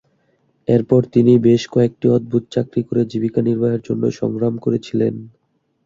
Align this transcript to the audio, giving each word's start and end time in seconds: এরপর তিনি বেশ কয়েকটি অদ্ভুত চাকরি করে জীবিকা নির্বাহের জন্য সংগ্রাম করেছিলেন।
এরপর 0.67 1.01
তিনি 1.13 1.33
বেশ 1.47 1.61
কয়েকটি 1.73 2.05
অদ্ভুত 2.09 2.43
চাকরি 2.53 2.81
করে 2.83 3.01
জীবিকা 3.11 3.41
নির্বাহের 3.41 3.81
জন্য 3.87 4.03
সংগ্রাম 4.19 4.53
করেছিলেন। 4.57 5.13